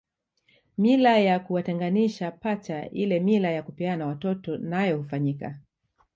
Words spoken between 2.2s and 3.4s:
pacha ile